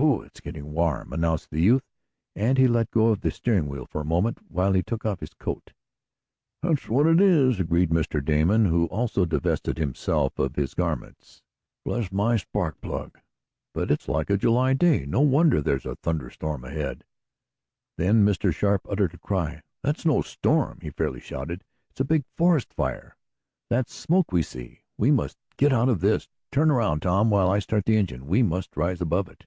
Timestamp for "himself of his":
9.76-10.74